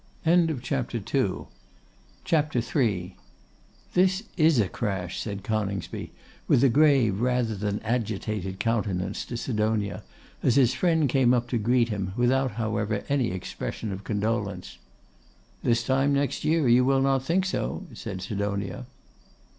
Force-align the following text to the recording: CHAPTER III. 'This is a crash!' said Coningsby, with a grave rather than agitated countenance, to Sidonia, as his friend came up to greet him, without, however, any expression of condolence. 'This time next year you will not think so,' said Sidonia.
CHAPTER 0.25 0.97
III. 2.75 3.15
'This 3.93 4.23
is 4.35 4.57
a 4.59 4.67
crash!' 4.67 5.21
said 5.21 5.43
Coningsby, 5.43 6.11
with 6.47 6.63
a 6.63 6.69
grave 6.69 7.21
rather 7.21 7.53
than 7.55 7.79
agitated 7.83 8.57
countenance, 8.59 9.23
to 9.25 9.37
Sidonia, 9.37 10.01
as 10.41 10.55
his 10.55 10.73
friend 10.73 11.07
came 11.07 11.35
up 11.35 11.47
to 11.49 11.59
greet 11.59 11.89
him, 11.89 12.13
without, 12.17 12.53
however, 12.53 13.03
any 13.09 13.29
expression 13.29 13.91
of 13.91 14.03
condolence. 14.03 14.79
'This 15.61 15.83
time 15.83 16.13
next 16.13 16.43
year 16.43 16.67
you 16.67 16.83
will 16.83 17.01
not 17.03 17.21
think 17.21 17.45
so,' 17.45 17.85
said 17.93 18.23
Sidonia. 18.23 18.87